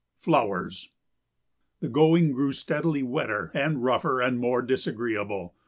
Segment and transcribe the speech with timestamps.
[0.17, 0.89] [Sidenote: Flowers]
[1.81, 5.53] The going grew steadily wetter and rougher and more disagreeable.